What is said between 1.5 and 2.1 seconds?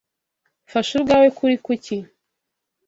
kuki.